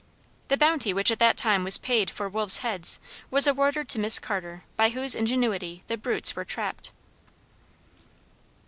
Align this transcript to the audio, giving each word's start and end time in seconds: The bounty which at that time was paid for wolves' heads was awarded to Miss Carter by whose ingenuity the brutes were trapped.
The 0.47 0.57
bounty 0.57 0.95
which 0.95 1.11
at 1.11 1.19
that 1.19 1.37
time 1.37 1.63
was 1.63 1.77
paid 1.77 2.09
for 2.09 2.27
wolves' 2.27 2.57
heads 2.65 2.99
was 3.29 3.45
awarded 3.45 3.87
to 3.89 3.99
Miss 3.99 4.17
Carter 4.17 4.63
by 4.75 4.89
whose 4.89 5.13
ingenuity 5.13 5.83
the 5.85 5.95
brutes 5.95 6.35
were 6.35 6.43
trapped. 6.43 6.91